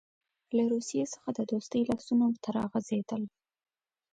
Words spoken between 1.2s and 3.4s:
د دوستۍ لاسونه ورته راغځېدل.